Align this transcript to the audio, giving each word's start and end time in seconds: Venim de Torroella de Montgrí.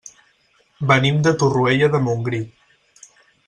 Venim 0.93 1.21
de 1.29 1.35
Torroella 1.43 1.93
de 1.97 2.03
Montgrí. 2.09 2.43